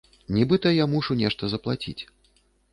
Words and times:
Нібыта 0.37 0.71
я 0.77 0.87
мушу 0.95 1.19
нешта 1.21 1.53
заплаціць. 1.55 1.99